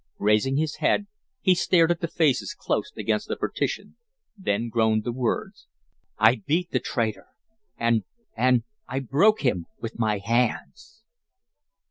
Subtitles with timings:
[0.17, 1.05] Raising his head
[1.41, 3.97] he stared at the faces close against the partition,
[4.35, 5.67] then groaned the words:
[6.17, 7.27] "I beat the traitor
[7.77, 8.03] and
[8.35, 11.03] and I broke him with my hands!"